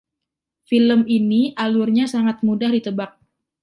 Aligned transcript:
Film 0.69 1.01
ini 1.17 1.41
alurnya 1.63 2.05
sangat 2.13 2.37
mudah 2.47 2.69
ditebak. 2.75 3.11